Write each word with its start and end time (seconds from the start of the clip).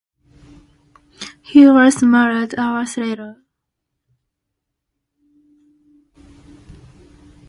He 1.43 1.67
was 1.67 2.01
murdered 2.01 2.57
hours 2.57 2.97
later. 2.97 3.43